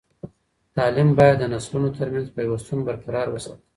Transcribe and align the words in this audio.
تعلیم 0.75 1.09
باید 1.17 1.37
د 1.39 1.43
نسلونو 1.53 1.89
ترمنځ 1.97 2.27
پیوستون 2.37 2.79
برقرار 2.87 3.27
وساتي. 3.31 3.65